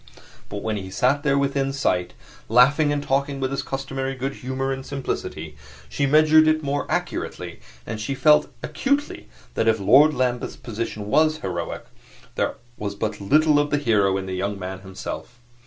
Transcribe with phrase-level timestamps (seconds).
[0.49, 2.13] But when he sat there within sight,
[2.49, 5.55] laughing and talking with his customary good humor and simplicity,
[5.89, 11.37] she measured it more accurately, and she felt acutely that if Lord Lambeth's position was
[11.41, 11.83] heroic,
[12.33, 15.39] there was but little of the hero in the young man himself.